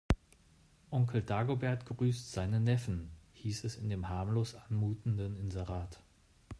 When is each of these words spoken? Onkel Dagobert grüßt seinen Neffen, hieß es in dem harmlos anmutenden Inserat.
Onkel 0.89 1.21
Dagobert 1.21 1.85
grüßt 1.85 2.31
seinen 2.31 2.63
Neffen, 2.63 3.11
hieß 3.33 3.65
es 3.65 3.75
in 3.75 3.91
dem 3.91 4.09
harmlos 4.09 4.55
anmutenden 4.55 5.35
Inserat. 5.37 5.99